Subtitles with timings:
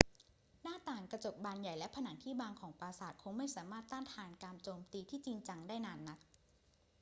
[0.61, 6.19] หน้าต่างกระจกบานใหญ่และผนังที่บางของปราสาทคงไม่สามารถต้านทานการโจมตีที่จริงจังได้นานนัก